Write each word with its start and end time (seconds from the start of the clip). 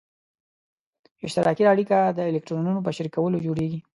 اشتراکي 1.25 1.63
اړیکه 1.73 1.97
د 2.17 2.19
الکترونونو 2.29 2.79
په 2.85 2.91
شریکولو 2.97 3.43
جوړیږي. 3.45 3.79